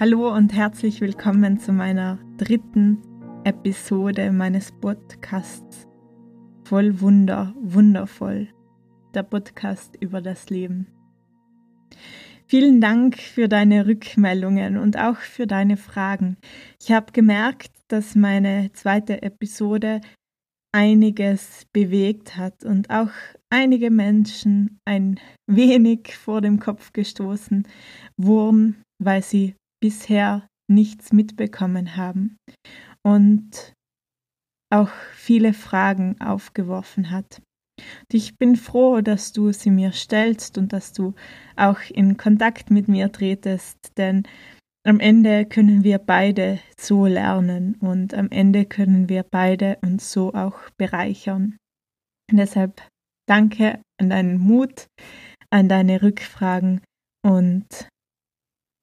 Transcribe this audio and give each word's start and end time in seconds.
Hallo 0.00 0.34
und 0.34 0.52
herzlich 0.52 1.00
willkommen 1.00 1.60
zu 1.60 1.72
meiner 1.72 2.18
dritten 2.36 2.98
Episode 3.44 4.32
meines 4.32 4.72
Podcasts 4.72 5.86
Voll 6.64 7.00
Wunder, 7.00 7.54
wundervoll, 7.60 8.48
der 9.14 9.22
Podcast 9.22 9.94
über 10.00 10.20
das 10.20 10.50
Leben. 10.50 10.88
Vielen 12.48 12.80
Dank 12.80 13.18
für 13.18 13.46
deine 13.46 13.86
Rückmeldungen 13.86 14.78
und 14.78 14.98
auch 14.98 15.18
für 15.18 15.46
deine 15.46 15.76
Fragen. 15.76 16.38
Ich 16.82 16.90
habe 16.90 17.12
gemerkt, 17.12 17.70
dass 17.86 18.16
meine 18.16 18.72
zweite 18.72 19.22
Episode 19.22 20.00
einiges 20.72 21.66
bewegt 21.72 22.36
hat 22.36 22.64
und 22.64 22.90
auch 22.90 23.12
einige 23.48 23.92
Menschen 23.92 24.80
ein 24.84 25.20
wenig 25.46 26.16
vor 26.16 26.40
dem 26.40 26.58
Kopf 26.58 26.92
gestoßen 26.92 27.68
wurden, 28.16 28.82
weil 28.98 29.22
sie 29.22 29.54
bisher 29.84 30.48
nichts 30.66 31.12
mitbekommen 31.12 31.94
haben 31.94 32.38
und 33.06 33.74
auch 34.72 34.88
viele 35.12 35.52
Fragen 35.52 36.18
aufgeworfen 36.22 37.10
hat. 37.10 37.42
Und 37.78 38.14
ich 38.14 38.38
bin 38.38 38.56
froh, 38.56 39.02
dass 39.02 39.34
du 39.34 39.52
sie 39.52 39.68
mir 39.68 39.92
stellst 39.92 40.56
und 40.56 40.72
dass 40.72 40.94
du 40.94 41.12
auch 41.56 41.80
in 41.90 42.16
Kontakt 42.16 42.70
mit 42.70 42.88
mir 42.88 43.12
tretest, 43.12 43.76
denn 43.98 44.22
am 44.86 45.00
Ende 45.00 45.44
können 45.44 45.84
wir 45.84 45.98
beide 45.98 46.60
so 46.80 47.04
lernen 47.04 47.74
und 47.74 48.14
am 48.14 48.30
Ende 48.30 48.64
können 48.64 49.10
wir 49.10 49.22
beide 49.22 49.76
uns 49.82 50.10
so 50.10 50.32
auch 50.32 50.70
bereichern. 50.78 51.58
Und 52.30 52.38
deshalb 52.38 52.88
danke 53.28 53.82
an 54.00 54.08
deinen 54.08 54.38
Mut, 54.38 54.86
an 55.50 55.68
deine 55.68 56.00
Rückfragen 56.00 56.80
und 57.22 57.66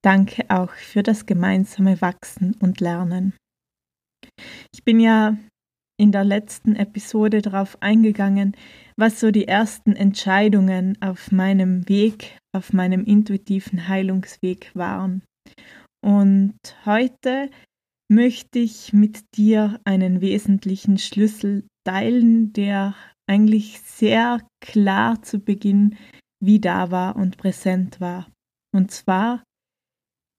Danke 0.04 0.46
auch 0.50 0.72
für 0.72 1.04
das 1.04 1.26
gemeinsame 1.26 2.02
Wachsen 2.02 2.56
und 2.60 2.80
Lernen. 2.80 3.34
Ich 4.74 4.84
bin 4.84 5.00
ja 5.00 5.38
in 6.00 6.12
der 6.12 6.24
letzten 6.24 6.76
Episode 6.76 7.44
darauf 7.44 7.80
eingegangen, 7.82 8.58
was 8.98 9.20
so 9.20 9.30
die 9.30 9.48
ersten 9.48 9.96
Entscheidungen 9.96 10.98
auf 11.02 11.32
meinem 11.32 11.88
Weg, 11.88 12.40
auf 12.56 12.74
meinem 12.74 13.06
intuitiven 13.06 13.88
Heilungsweg 13.88 14.72
waren. 14.74 15.22
Und 16.04 16.56
heute 16.86 17.52
möchte 18.10 18.58
ich 18.58 18.94
mit 18.94 19.22
dir 19.36 19.80
einen 19.86 20.22
wesentlichen 20.22 20.98
Schlüssel 20.98 21.68
teilen, 21.86 22.52
der 22.54 22.96
eigentlich 23.30 23.80
sehr 23.82 24.42
klar 24.60 25.22
zu 25.22 25.40
Beginn 25.40 25.96
wie 26.44 26.60
da 26.60 26.90
war 26.90 27.16
und 27.16 27.38
präsent 27.38 28.02
war. 28.02 28.28
Und 28.76 28.90
zwar 28.90 29.44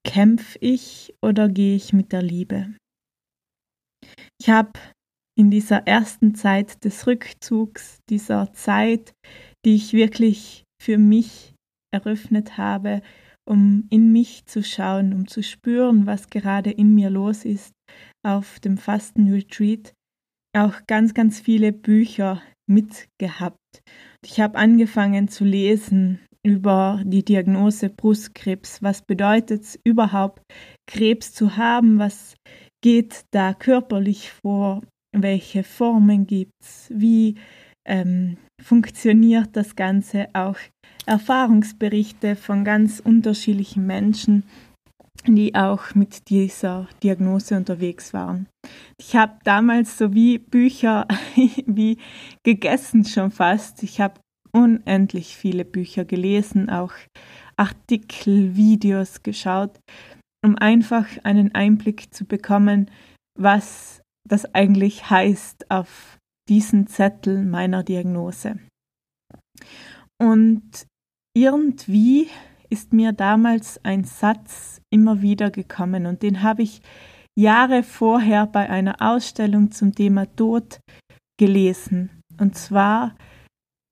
Kämpfe 0.04 0.58
ich 0.60 1.14
oder 1.22 1.48
gehe 1.48 1.76
ich 1.76 1.92
mit 1.92 2.12
der 2.12 2.22
Liebe? 2.22 2.74
Ich 4.40 4.50
habe 4.50 4.72
in 5.38 5.50
dieser 5.50 5.86
ersten 5.86 6.34
Zeit 6.34 6.84
des 6.84 7.06
Rückzugs, 7.06 7.98
dieser 8.10 8.52
Zeit, 8.52 9.12
die 9.64 9.74
ich 9.74 9.92
wirklich 9.92 10.64
für 10.82 10.98
mich 10.98 11.54
eröffnet 11.94 12.58
habe, 12.58 13.02
um 13.48 13.86
in 13.90 14.12
mich 14.12 14.44
zu 14.46 14.62
schauen, 14.62 15.12
um 15.12 15.26
zu 15.26 15.42
spüren, 15.42 16.06
was 16.06 16.30
gerade 16.30 16.70
in 16.70 16.94
mir 16.94 17.10
los 17.10 17.44
ist, 17.44 17.72
auf 18.24 18.60
dem 18.60 18.78
Fastenretreat, 18.78 19.92
auch 20.56 20.74
ganz, 20.86 21.14
ganz 21.14 21.40
viele 21.40 21.72
Bücher 21.72 22.42
mitgehabt. 22.69 23.58
Ich 24.24 24.40
habe 24.40 24.58
angefangen 24.58 25.28
zu 25.28 25.44
lesen 25.44 26.20
über 26.44 27.00
die 27.04 27.25
Diagnose 27.25 27.88
Brustkrebs. 27.88 28.82
Was 28.82 29.03
bedeutet 29.03 29.62
es 29.62 29.78
überhaupt, 29.84 30.42
Krebs 30.86 31.32
zu 31.32 31.56
haben? 31.56 31.98
Was 31.98 32.34
geht 32.82 33.25
da 33.30 33.54
körperlich 33.54 34.30
vor? 34.30 34.82
Welche 35.14 35.62
Formen 35.62 36.26
gibt 36.26 36.52
es? 36.60 36.91
Wie 36.92 37.36
ähm, 37.86 38.38
funktioniert 38.60 39.50
das 39.52 39.76
Ganze? 39.76 40.28
Auch 40.32 40.56
Erfahrungsberichte 41.06 42.36
von 42.36 42.64
ganz 42.64 43.00
unterschiedlichen 43.00 43.86
Menschen, 43.86 44.44
die 45.26 45.54
auch 45.54 45.94
mit 45.94 46.28
dieser 46.28 46.88
Diagnose 47.02 47.56
unterwegs 47.56 48.12
waren. 48.12 48.48
Ich 48.98 49.14
habe 49.14 49.38
damals 49.44 49.98
so 49.98 50.14
wie 50.14 50.38
Bücher 50.38 51.06
wie 51.66 51.98
gegessen 52.42 53.04
schon 53.04 53.31
fast. 53.31 53.82
Ich 53.82 54.00
habe 54.00 54.21
unendlich 54.54 55.36
viele 55.36 55.64
Bücher 55.64 56.04
gelesen, 56.04 56.70
auch 56.70 56.92
Artikel, 57.56 58.54
Videos 58.56 59.22
geschaut, 59.22 59.78
um 60.44 60.56
einfach 60.56 61.06
einen 61.24 61.54
Einblick 61.54 62.12
zu 62.12 62.24
bekommen, 62.24 62.90
was 63.38 64.02
das 64.28 64.54
eigentlich 64.54 65.10
heißt 65.10 65.70
auf 65.70 66.18
diesen 66.48 66.86
Zettel 66.86 67.44
meiner 67.44 67.82
Diagnose. 67.82 68.58
Und 70.20 70.86
irgendwie 71.34 72.28
ist 72.70 72.92
mir 72.92 73.12
damals 73.12 73.82
ein 73.84 74.04
Satz 74.04 74.80
immer 74.90 75.22
wieder 75.22 75.50
gekommen 75.50 76.06
und 76.06 76.22
den 76.22 76.42
habe 76.42 76.62
ich 76.62 76.80
Jahre 77.38 77.82
vorher 77.82 78.46
bei 78.46 78.69
einer 78.69 78.96
Ausstellung 79.00 79.70
zum 79.72 79.94
Thema 79.94 80.26
Tod 80.36 80.80
gelesen. 81.38 82.10
Und 82.38 82.56
zwar 82.56 83.14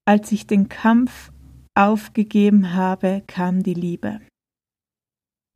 als 0.07 0.31
ich 0.31 0.47
den 0.47 0.69
Kampf 0.69 1.31
aufgegeben 1.77 2.73
habe, 2.73 3.23
kam 3.27 3.63
die 3.63 3.73
Liebe. 3.73 4.19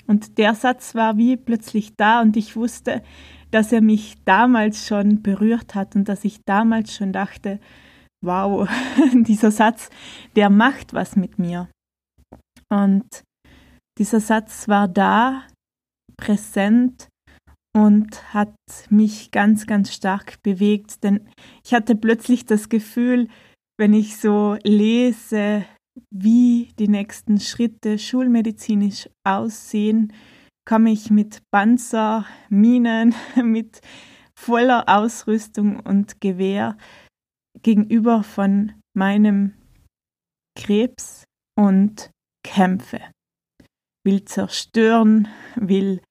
Und 0.07 0.37
der 0.37 0.53
Satz 0.53 0.95
war 0.95 1.17
wie 1.17 1.35
plötzlich 1.35 1.95
da 1.95 2.21
und 2.21 2.37
ich 2.37 2.55
wusste, 2.55 3.01
dass 3.51 3.71
er 3.71 3.81
mich 3.81 4.15
damals 4.25 4.85
schon 4.85 5.21
berührt 5.21 5.75
hat 5.75 5.95
und 5.95 6.07
dass 6.07 6.25
ich 6.25 6.43
damals 6.45 6.95
schon 6.95 7.11
dachte, 7.11 7.59
wow, 8.23 8.69
dieser 9.13 9.51
Satz, 9.51 9.89
der 10.35 10.49
macht 10.49 10.93
was 10.93 11.15
mit 11.15 11.39
mir. 11.39 11.69
Und 12.69 13.23
dieser 13.97 14.19
Satz 14.19 14.67
war 14.67 14.87
da, 14.87 15.43
präsent 16.17 17.07
und 17.75 18.33
hat 18.33 18.55
mich 18.89 19.31
ganz, 19.31 19.67
ganz 19.67 19.93
stark 19.93 20.41
bewegt, 20.43 21.03
denn 21.03 21.27
ich 21.63 21.73
hatte 21.73 21.95
plötzlich 21.95 22.45
das 22.45 22.69
Gefühl, 22.69 23.27
wenn 23.77 23.93
ich 23.93 24.17
so 24.17 24.57
lese, 24.63 25.65
wie 26.11 26.73
die 26.79 26.87
nächsten 26.87 27.39
Schritte 27.39 27.97
schulmedizinisch 27.97 29.09
aussehen, 29.23 30.13
komme 30.67 30.91
ich 30.91 31.09
mit 31.09 31.41
Panzer, 31.51 32.25
Minen, 32.49 33.13
mit 33.43 33.81
voller 34.37 34.85
Ausrüstung 34.87 35.79
und 35.79 36.19
Gewehr 36.21 36.77
gegenüber 37.61 38.23
von 38.23 38.73
meinem 38.93 39.53
Krebs 40.57 41.23
und 41.57 42.11
kämpfe. 42.43 42.99
Will 44.05 44.25
zerstören, 44.25 45.27
will 45.55 46.01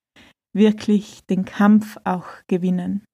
wirklich 0.54 1.24
den 1.26 1.44
Kampf 1.44 1.98
auch 2.04 2.26
gewinnen. 2.48 3.04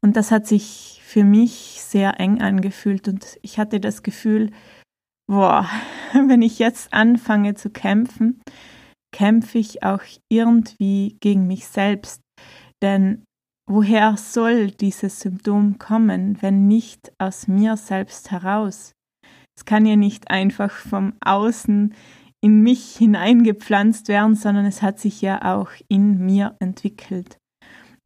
Und 0.00 0.16
das 0.16 0.30
hat 0.30 0.46
sich 0.46 1.00
für 1.04 1.24
mich 1.24 1.78
sehr 1.80 2.18
eng 2.20 2.40
angefühlt 2.40 3.06
und 3.08 3.38
ich 3.42 3.58
hatte 3.58 3.80
das 3.80 4.02
Gefühl, 4.02 4.50
boah, 5.28 5.68
wenn 6.12 6.42
ich 6.42 6.58
jetzt 6.58 6.92
anfange 6.92 7.54
zu 7.54 7.70
kämpfen, 7.70 8.40
kämpfe 9.14 9.58
ich 9.58 9.82
auch 9.82 10.02
irgendwie 10.30 11.16
gegen 11.20 11.46
mich 11.46 11.66
selbst. 11.66 12.20
Denn 12.82 13.24
woher 13.68 14.16
soll 14.16 14.70
dieses 14.70 15.20
Symptom 15.20 15.78
kommen, 15.78 16.40
wenn 16.40 16.66
nicht 16.66 17.12
aus 17.18 17.46
mir 17.46 17.76
selbst 17.76 18.30
heraus? 18.30 18.92
Es 19.56 19.64
kann 19.64 19.86
ja 19.86 19.96
nicht 19.96 20.30
einfach 20.30 20.72
vom 20.72 21.12
Außen 21.20 21.94
in 22.40 22.60
mich 22.62 22.96
hineingepflanzt 22.96 24.08
werden, 24.08 24.34
sondern 24.34 24.64
es 24.64 24.82
hat 24.82 24.98
sich 24.98 25.20
ja 25.20 25.54
auch 25.54 25.70
in 25.88 26.18
mir 26.24 26.56
entwickelt. 26.58 27.38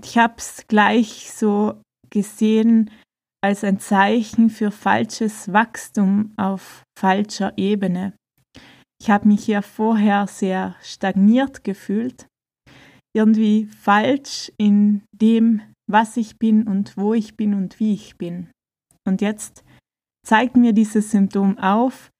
Ich 0.03 0.19
habe 0.19 0.35
es 0.37 0.67
gleich 0.69 1.31
so 1.33 1.81
gesehen 2.11 2.91
als 3.43 3.65
ein 3.65 3.79
Zeichen 3.79 4.51
für 4.51 4.71
falsches 4.71 5.53
Wachstum 5.53 6.33
auf 6.37 6.83
falscher 6.99 7.57
Ebene. 7.57 8.13
Ich 9.01 9.11
habe 9.11 9.29
mich 9.29 9.47
ja 9.47 9.63
vorher 9.63 10.27
sehr 10.27 10.75
stagniert 10.83 11.65
gefühlt, 11.65 12.27
irgendwie 13.15 13.67
falsch 13.67 14.51
in 14.59 15.03
dem, 15.13 15.63
was 15.91 16.17
ich 16.17 16.39
bin 16.39 16.67
und 16.67 16.97
wo 16.97 17.15
ich 17.15 17.37
bin 17.37 17.55
und 17.55 17.79
wie 17.79 17.95
ich 17.95 18.17
bin. 18.17 18.51
Und 19.07 19.21
jetzt 19.21 19.65
zeigt 20.27 20.57
mir 20.57 20.73
dieses 20.73 21.11
Symptom 21.11 21.59
auf, 21.59 22.11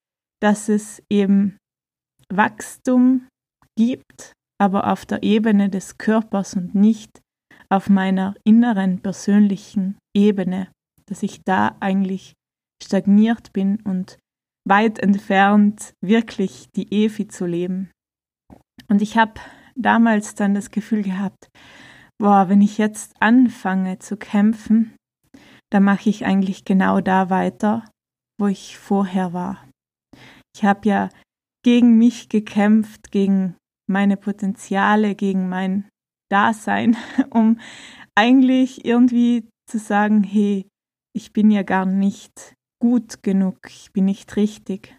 dass 0.40 0.69
es 0.69 1.02
eben 1.11 1.56
Wachstum 2.32 3.26
gibt, 3.76 4.32
aber 4.58 4.93
auf 4.93 5.06
der 5.06 5.23
Ebene 5.23 5.69
des 5.70 5.99
Körpers 5.99 6.55
und 6.55 6.75
nicht 6.75 7.20
auf 7.68 7.88
meiner 7.88 8.34
inneren 8.44 9.00
persönlichen 9.00 9.98
Ebene, 10.14 10.68
dass 11.06 11.22
ich 11.22 11.42
da 11.44 11.76
eigentlich 11.80 12.34
stagniert 12.82 13.52
bin 13.52 13.80
und 13.82 14.18
weit 14.68 14.98
entfernt 14.98 15.94
wirklich 16.02 16.68
die 16.74 16.92
Evi 16.92 17.28
zu 17.28 17.46
leben. 17.46 17.90
Und 18.88 19.02
ich 19.02 19.16
habe 19.16 19.34
damals 19.74 20.34
dann 20.34 20.54
das 20.54 20.70
Gefühl 20.70 21.02
gehabt, 21.02 21.48
boah, 22.18 22.48
wenn 22.48 22.60
ich 22.60 22.78
jetzt 22.78 23.14
anfange 23.20 23.98
zu 23.98 24.16
kämpfen, 24.16 24.94
dann 25.70 25.84
mache 25.84 26.08
ich 26.08 26.24
eigentlich 26.24 26.64
genau 26.64 27.00
da 27.00 27.30
weiter, 27.30 27.84
wo 28.38 28.46
ich 28.46 28.78
vorher 28.78 29.32
war. 29.32 29.68
Ich 30.54 30.64
habe 30.64 30.88
ja 30.88 31.08
gegen 31.64 31.98
mich 31.98 32.28
gekämpft, 32.28 33.10
gegen 33.10 33.56
meine 33.88 34.16
Potenziale, 34.16 35.14
gegen 35.14 35.48
mein 35.48 35.88
Dasein, 36.31 36.96
um 37.31 37.58
eigentlich 38.14 38.84
irgendwie 38.84 39.49
zu 39.69 39.78
sagen, 39.78 40.23
hey, 40.23 40.69
ich 41.14 41.32
bin 41.32 41.50
ja 41.50 41.62
gar 41.62 41.87
nicht 41.87 42.55
gut 42.81 43.23
genug, 43.23 43.58
ich 43.69 43.93
bin 43.93 44.05
nicht 44.05 44.37
richtig. 44.37 44.96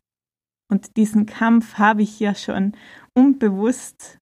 Und 0.70 0.98
diesen 0.98 1.26
Kampf 1.26 1.76
habe 1.76 2.02
ich 2.02 2.20
ja 2.20 2.36
schon 2.36 2.74
unbewusst 3.16 4.18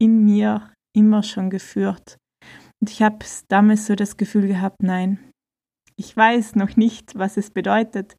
in 0.00 0.24
mir 0.24 0.72
immer 0.96 1.22
schon 1.22 1.50
geführt. 1.50 2.16
Und 2.80 2.90
ich 2.90 3.02
habe 3.02 3.24
damals 3.48 3.86
so 3.86 3.94
das 3.94 4.16
Gefühl 4.16 4.48
gehabt, 4.48 4.82
nein, 4.82 5.30
ich 5.96 6.16
weiß 6.16 6.56
noch 6.56 6.76
nicht, 6.76 7.16
was 7.16 7.36
es 7.36 7.50
bedeutet, 7.50 8.16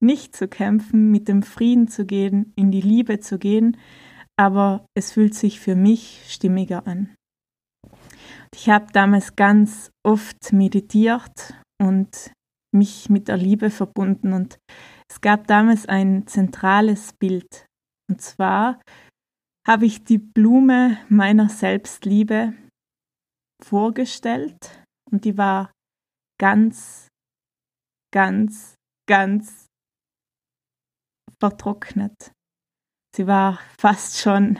nicht 0.00 0.36
zu 0.36 0.48
kämpfen, 0.48 1.10
mit 1.10 1.28
dem 1.28 1.42
Frieden 1.42 1.88
zu 1.88 2.06
gehen, 2.06 2.52
in 2.56 2.70
die 2.70 2.80
Liebe 2.80 3.20
zu 3.20 3.38
gehen, 3.38 3.76
aber 4.36 4.86
es 4.94 5.12
fühlt 5.12 5.34
sich 5.34 5.60
für 5.60 5.74
mich 5.74 6.22
stimmiger 6.28 6.86
an. 6.86 7.14
Ich 8.54 8.68
habe 8.68 8.86
damals 8.92 9.36
ganz 9.36 9.90
oft 10.04 10.52
meditiert 10.52 11.54
und 11.80 12.32
mich 12.74 13.08
mit 13.08 13.28
der 13.28 13.36
Liebe 13.36 13.70
verbunden 13.70 14.32
und 14.32 14.58
es 15.10 15.20
gab 15.20 15.46
damals 15.46 15.86
ein 15.86 16.26
zentrales 16.26 17.12
Bild. 17.12 17.66
Und 18.10 18.20
zwar 18.20 18.80
habe 19.66 19.86
ich 19.86 20.04
die 20.04 20.18
Blume 20.18 20.98
meiner 21.08 21.48
Selbstliebe 21.48 22.54
vorgestellt 23.62 24.82
und 25.10 25.24
die 25.24 25.36
war 25.36 25.72
ganz, 26.40 27.08
ganz, 28.12 28.74
ganz 29.08 29.66
vertrocknet. 31.40 32.32
Sie 33.14 33.26
war 33.26 33.58
fast 33.80 34.18
schon 34.18 34.58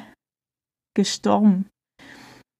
gestorben. 0.94 1.68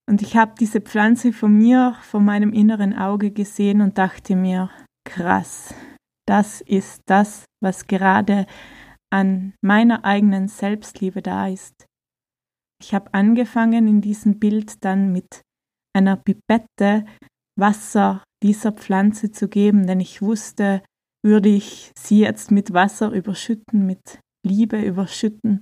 Und 0.09 0.23
ich 0.23 0.35
habe 0.35 0.55
diese 0.59 0.81
Pflanze 0.81 1.31
von 1.31 1.55
mir, 1.55 1.95
von 2.01 2.25
meinem 2.25 2.51
inneren 2.51 2.97
Auge 2.97 3.29
gesehen 3.29 3.79
und 3.79 3.99
dachte 3.99 4.35
mir, 4.35 4.71
krass, 5.07 5.71
das 6.27 6.61
ist 6.61 7.03
das, 7.05 7.45
was 7.63 7.85
gerade 7.85 8.47
an 9.13 9.53
meiner 9.61 10.05
eigenen 10.05 10.47
Selbstliebe 10.47 11.21
da 11.21 11.47
ist. 11.47 11.85
Ich 12.81 12.95
habe 12.95 13.13
angefangen 13.13 13.87
in 13.87 14.01
diesem 14.01 14.39
Bild 14.39 14.83
dann 14.83 15.13
mit 15.13 15.41
einer 15.95 16.15
Pipette 16.15 17.05
Wasser 17.55 18.23
dieser 18.41 18.71
Pflanze 18.71 19.31
zu 19.31 19.47
geben, 19.47 19.85
denn 19.85 19.99
ich 19.99 20.23
wusste, 20.23 20.81
würde 21.23 21.49
ich 21.49 21.91
sie 21.95 22.21
jetzt 22.21 22.49
mit 22.49 22.73
Wasser 22.73 23.11
überschütten, 23.11 23.85
mit 23.85 24.19
Liebe 24.43 24.81
überschütten, 24.81 25.61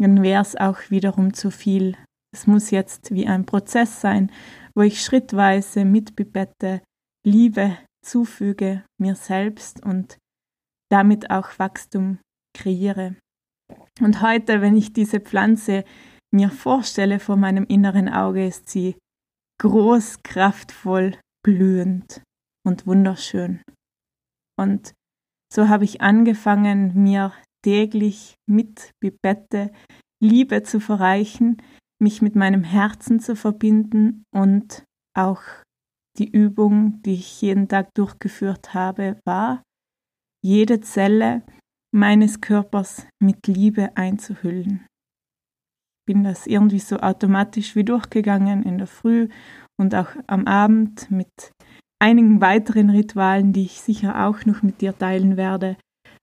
dann 0.00 0.22
wäre 0.22 0.40
es 0.40 0.56
auch 0.56 0.78
wiederum 0.88 1.34
zu 1.34 1.50
viel. 1.50 1.94
Es 2.34 2.46
muss 2.46 2.70
jetzt 2.70 3.14
wie 3.14 3.26
ein 3.26 3.44
Prozess 3.44 4.00
sein, 4.00 4.32
wo 4.74 4.82
ich 4.82 5.02
schrittweise 5.02 5.84
mit 5.84 6.16
Pipette 6.16 6.82
Liebe 7.26 7.78
zufüge 8.04 8.84
mir 8.98 9.14
selbst 9.14 9.84
und 9.84 10.18
damit 10.90 11.30
auch 11.30 11.58
Wachstum 11.58 12.18
kreiere. 12.56 13.16
Und 14.00 14.22
heute, 14.22 14.60
wenn 14.60 14.76
ich 14.76 14.92
diese 14.92 15.20
Pflanze 15.20 15.84
mir 16.34 16.50
vorstelle 16.50 17.20
vor 17.20 17.36
meinem 17.36 17.64
inneren 17.64 18.08
Auge, 18.08 18.46
ist 18.46 18.68
sie 18.68 18.96
groß, 19.60 20.22
kraftvoll, 20.22 21.16
blühend 21.44 22.22
und 22.66 22.86
wunderschön. 22.86 23.62
Und 24.58 24.92
so 25.52 25.68
habe 25.68 25.84
ich 25.84 26.00
angefangen, 26.00 26.94
mir 27.02 27.32
täglich 27.64 28.34
mit 28.48 28.90
Bibette 29.00 29.72
Liebe 30.20 30.62
zu 30.62 30.80
verreichen, 30.80 31.60
mich 32.02 32.20
mit 32.20 32.36
meinem 32.36 32.64
Herzen 32.64 33.20
zu 33.20 33.36
verbinden 33.36 34.24
und 34.34 34.84
auch 35.16 35.42
die 36.18 36.28
Übung, 36.28 37.00
die 37.02 37.14
ich 37.14 37.40
jeden 37.40 37.68
Tag 37.68 37.94
durchgeführt 37.94 38.74
habe, 38.74 39.18
war, 39.24 39.62
jede 40.44 40.80
Zelle 40.80 41.42
meines 41.94 42.40
Körpers 42.40 43.06
mit 43.22 43.46
Liebe 43.46 43.96
einzuhüllen. 43.96 44.86
Ich 46.00 46.14
bin 46.14 46.24
das 46.24 46.46
irgendwie 46.46 46.80
so 46.80 46.98
automatisch 46.98 47.76
wie 47.76 47.84
durchgegangen 47.84 48.64
in 48.64 48.78
der 48.78 48.88
Früh 48.88 49.28
und 49.80 49.94
auch 49.94 50.10
am 50.26 50.46
Abend 50.46 51.10
mit 51.10 51.30
einigen 52.02 52.40
weiteren 52.40 52.90
Ritualen, 52.90 53.52
die 53.52 53.62
ich 53.62 53.80
sicher 53.80 54.26
auch 54.26 54.44
noch 54.44 54.62
mit 54.62 54.80
dir 54.80 54.98
teilen 54.98 55.36
werde. 55.36 55.76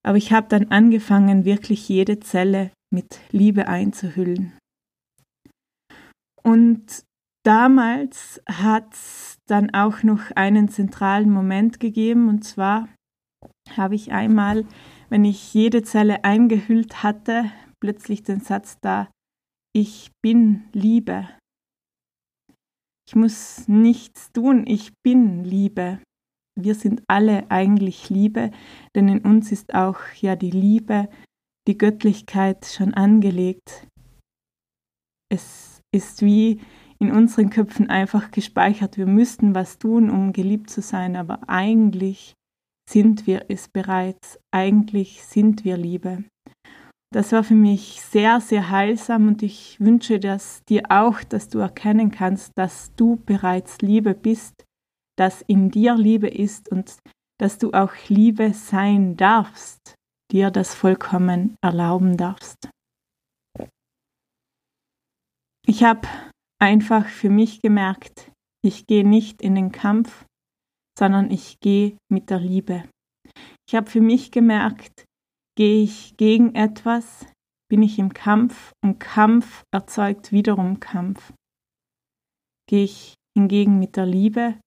Aber 0.06 0.18
ich 0.18 0.34
habe 0.34 0.48
dann 0.50 0.68
angefangen, 0.72 1.46
wirklich 1.46 1.88
jede 1.88 2.20
Zelle 2.20 2.72
mit 2.94 3.20
Liebe 3.32 3.68
einzuhüllen. 3.68 4.59
Und 6.44 7.04
damals 7.44 8.42
hat 8.48 8.94
es 8.94 9.40
dann 9.46 9.74
auch 9.74 10.04
noch 10.04 10.32
einen 10.36 10.70
zentralen 10.70 11.30
Moment 11.32 11.80
gegeben, 11.80 12.30
und 12.30 12.44
zwar 12.44 12.88
habe 13.76 13.96
ich 13.96 14.12
einmal, 14.12 14.66
wenn 15.10 15.26
ich 15.26 15.54
jede 15.54 15.84
Zelle 15.84 16.24
eingehüllt 16.24 17.04
hatte, 17.04 17.52
plötzlich 17.80 18.24
den 18.24 18.42
Satz 18.42 18.80
da, 18.82 19.10
ich 19.74 20.12
bin 20.22 20.64
Liebe. 20.74 21.30
Ich 23.08 23.16
muss 23.16 23.68
nichts 23.68 24.32
tun, 24.32 24.66
ich 24.68 24.94
bin 25.04 25.44
Liebe. 25.44 26.00
Wir 26.60 26.76
sind 26.76 27.02
alle 27.08 27.50
eigentlich 27.50 28.10
Liebe, 28.10 28.52
denn 28.96 29.08
in 29.08 29.22
uns 29.22 29.52
ist 29.52 29.74
auch 29.74 30.00
ja 30.20 30.36
die 30.36 30.52
Liebe, 30.52 31.10
die 31.68 31.78
Göttlichkeit 31.78 32.66
schon 32.66 32.94
angelegt. 32.94 33.88
Es 35.32 35.69
ist 35.92 36.22
wie 36.22 36.60
in 37.00 37.12
unseren 37.12 37.50
Köpfen 37.50 37.90
einfach 37.90 38.32
gespeichert, 38.32 38.98
wir 38.98 39.06
müssten 39.06 39.56
was 39.56 39.78
tun, 39.80 40.10
um 40.10 40.34
geliebt 40.34 40.70
zu 40.70 40.82
sein, 40.82 41.16
aber 41.16 41.48
eigentlich 41.48 42.34
sind 42.90 43.26
wir 43.28 43.46
es 43.50 43.70
bereits, 43.70 44.40
eigentlich 44.52 45.24
sind 45.24 45.64
wir 45.64 45.78
Liebe. 45.78 46.24
Das 47.12 47.32
war 47.32 47.44
für 47.44 47.56
mich 47.56 48.02
sehr, 48.02 48.40
sehr 48.40 48.70
heilsam 48.70 49.28
und 49.28 49.42
ich 49.42 49.80
wünsche 49.80 50.20
das 50.20 50.64
dir 50.66 50.84
auch, 50.90 51.24
dass 51.24 51.50
du 51.50 51.60
erkennen 51.60 52.12
kannst, 52.12 52.52
dass 52.56 52.94
du 52.96 53.16
bereits 53.26 53.80
Liebe 53.80 54.14
bist, 54.14 54.66
dass 55.18 55.42
in 55.42 55.72
dir 55.72 55.96
Liebe 55.96 56.28
ist 56.28 56.70
und 56.70 56.98
dass 57.40 57.58
du 57.58 57.72
auch 57.72 57.94
Liebe 58.10 58.54
sein 58.54 59.16
darfst, 59.18 59.96
dir 60.32 60.52
das 60.52 60.76
vollkommen 60.76 61.56
erlauben 61.62 62.18
darfst. 62.18 62.70
Ich 65.70 65.84
habe 65.84 66.08
einfach 66.60 67.06
für 67.06 67.30
mich 67.30 67.62
gemerkt, 67.62 68.32
ich 68.66 68.88
gehe 68.88 69.08
nicht 69.08 69.40
in 69.44 69.54
den 69.54 69.72
Kampf, 69.72 70.26
sondern 70.98 71.30
ich 71.30 71.60
gehe 71.60 71.96
mit 72.12 72.32
der 72.32 72.40
Liebe. 72.40 72.90
Ich 73.68 73.76
habe 73.76 73.88
für 73.88 74.02
mich 74.02 74.32
gemerkt, 74.32 75.06
gehe 75.56 75.84
ich 75.84 76.18
gegen 76.18 76.56
etwas, 76.56 77.28
bin 77.70 77.84
ich 77.84 78.00
im 78.00 78.12
Kampf 78.14 78.72
und 78.84 79.00
Kampf 79.00 79.62
erzeugt 79.72 80.32
wiederum 80.32 80.80
Kampf. 80.80 81.34
Gehe 82.68 82.86
ich 82.86 83.14
hingegen 83.38 83.78
mit 83.78 83.96
der 83.96 84.08
Liebe, 84.08 84.60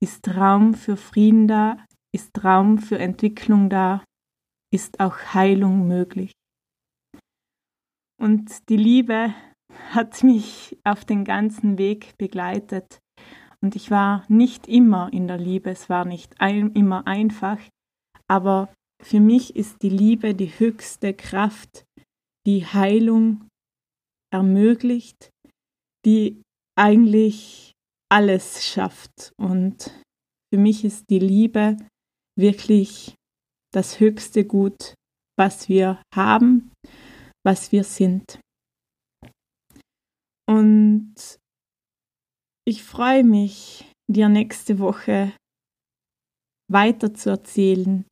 ist 0.00 0.28
Raum 0.28 0.74
für 0.74 0.96
Frieden 0.96 1.48
da, 1.48 1.84
ist 2.14 2.44
Raum 2.44 2.78
für 2.78 3.00
Entwicklung 3.00 3.68
da, 3.68 4.04
ist 4.72 5.00
auch 5.00 5.18
Heilung 5.34 5.88
möglich. 5.88 6.30
Und 8.22 8.68
die 8.68 8.76
Liebe 8.76 9.34
hat 9.94 10.22
mich 10.22 10.76
auf 10.84 11.04
den 11.04 11.24
ganzen 11.24 11.78
Weg 11.78 12.16
begleitet. 12.18 13.00
Und 13.60 13.76
ich 13.76 13.90
war 13.90 14.24
nicht 14.28 14.68
immer 14.68 15.12
in 15.12 15.26
der 15.28 15.38
Liebe, 15.38 15.70
es 15.70 15.88
war 15.88 16.04
nicht 16.04 16.40
ein, 16.40 16.72
immer 16.72 17.06
einfach, 17.06 17.58
aber 18.28 18.72
für 19.02 19.20
mich 19.20 19.56
ist 19.56 19.82
die 19.82 19.90
Liebe 19.90 20.34
die 20.34 20.58
höchste 20.58 21.14
Kraft, 21.14 21.84
die 22.46 22.64
Heilung 22.64 23.48
ermöglicht, 24.32 25.30
die 26.04 26.42
eigentlich 26.78 27.72
alles 28.10 28.64
schafft. 28.64 29.32
Und 29.36 29.90
für 30.52 30.58
mich 30.60 30.84
ist 30.84 31.04
die 31.10 31.18
Liebe 31.18 31.76
wirklich 32.38 33.14
das 33.72 34.00
höchste 34.00 34.44
Gut, 34.44 34.94
was 35.38 35.68
wir 35.68 36.00
haben, 36.14 36.72
was 37.44 37.72
wir 37.72 37.84
sind. 37.84 38.40
Und 40.48 41.14
ich 42.64 42.82
freue 42.82 43.24
mich, 43.24 43.84
dir 44.10 44.28
nächste 44.28 44.78
Woche 44.78 45.32
weiter 46.70 47.14
zu 47.14 47.30
erzählen, 47.30 48.04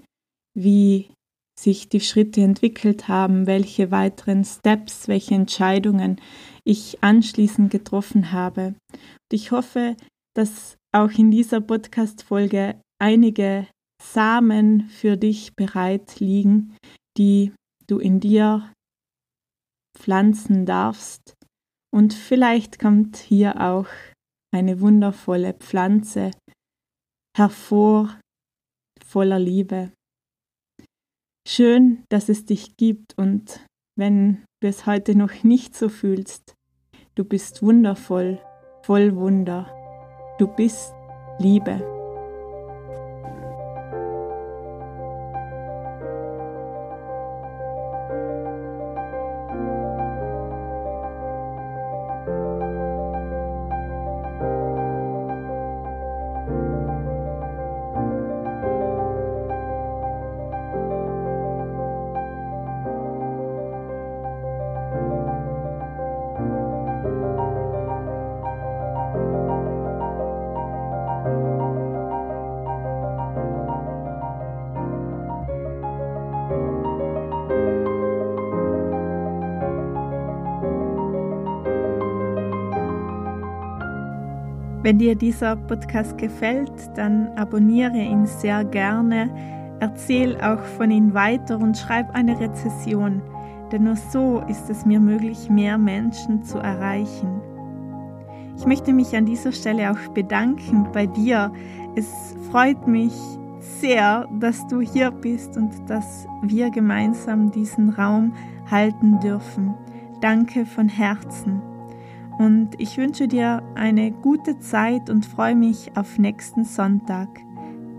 wie 0.57 1.11
sich 1.59 1.88
die 1.88 2.00
Schritte 2.00 2.43
entwickelt 2.43 3.09
haben, 3.09 3.47
welche 3.47 3.91
weiteren 3.91 4.45
Steps, 4.45 5.09
welche 5.09 5.35
Entscheidungen 5.35 6.21
ich 6.64 7.03
anschließend 7.03 7.71
getroffen 7.71 8.33
habe. 8.33 8.75
Und 8.93 9.33
ich 9.33 9.50
hoffe, 9.53 9.97
dass 10.37 10.76
auch 10.93 11.11
in 11.12 11.31
dieser 11.31 11.61
Podcast-Folge 11.61 12.81
einige 13.00 13.67
Samen 14.03 14.88
für 14.88 15.17
dich 15.17 15.55
bereit 15.55 16.19
liegen, 16.21 16.76
die 17.17 17.53
du 17.87 17.99
in 17.99 18.21
dir 18.21 18.73
pflanzen 19.97 20.67
darfst. 20.67 21.35
Und 21.95 22.13
vielleicht 22.13 22.81
kommt 22.81 23.19
hier 23.19 23.61
auch 23.61 23.87
eine 24.53 24.81
wundervolle 24.81 25.55
Pflanze 25.55 26.33
hervor 27.37 28.19
voller 29.05 29.39
Liebe. 29.39 29.93
Schön, 31.47 32.03
dass 32.09 32.29
es 32.29 32.47
dich 32.47 32.77
gibt 32.77 33.17
und 33.17 33.65
wenn 33.97 34.45
du 34.61 34.67
es 34.67 34.87
heute 34.87 35.15
noch 35.15 35.45
nicht 35.45 35.77
so 35.77 35.89
fühlst, 35.89 36.55
du 37.15 37.25
bist 37.25 37.63
wundervoll, 37.63 38.41
voll 38.83 39.15
Wunder. 39.15 39.71
Du 40.41 40.49
bist 40.49 40.93
Liebe. 41.39 41.94
Wenn 84.85 84.99
dir 84.99 85.14
dieser 85.14 85.57
Podcast 85.57 86.19
gefällt, 86.19 86.71
dann 86.95 87.29
abonniere 87.37 87.97
ihn 87.97 88.26
sehr 88.26 88.67
gerne, 88.67 89.31
erzähl 89.81 90.38
auch 90.43 90.61
von 90.76 90.91
ihm 90.91 91.14
weiter 91.14 91.59
und 91.59 91.79
schreib 91.79 92.14
eine 92.14 92.38
Rezession, 92.38 93.23
denn 93.73 93.85
nur 93.85 93.97
so 93.97 94.43
ist 94.47 94.69
es 94.69 94.85
mir 94.85 95.00
möglich, 95.00 95.49
mehr 95.49 95.79
Menschen 95.79 96.43
zu 96.43 96.59
erreichen. 96.59 97.41
Ich 98.59 98.67
möchte 98.67 98.93
mich 98.93 99.17
an 99.17 99.25
dieser 99.25 99.53
Stelle 99.53 99.91
auch 99.91 100.12
bedanken 100.12 100.87
bei 100.93 101.07
dir. 101.07 101.50
Es 101.97 102.37
freut 102.50 102.87
mich 102.87 103.14
sehr, 103.81 104.29
dass 104.38 104.67
du 104.67 104.83
hier 104.83 105.11
bist 105.11 105.57
und 105.57 105.73
dass 105.88 106.26
wir 106.43 106.69
gemeinsam 106.69 107.50
diesen 107.50 107.88
Raum 107.88 108.35
halten 108.71 109.19
dürfen. 109.21 109.73
Danke 110.21 110.67
von 110.67 110.91
Herzen. 110.91 111.74
Und 112.38 112.71
ich 112.79 112.97
wünsche 112.97 113.29
dir 113.29 113.62
eine 113.75 114.11
gute 114.11 114.59
Zeit 114.59 115.09
und 115.09 115.25
freue 115.25 115.55
mich 115.55 115.97
auf 115.97 116.19
nächsten 116.19 116.64
Sonntag. 116.64 117.29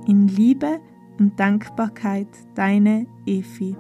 In 0.08 0.27
Liebe 0.27 0.80
und 1.20 1.39
Dankbarkeit, 1.39 2.27
deine 2.54 3.08
Efi. 3.25 3.75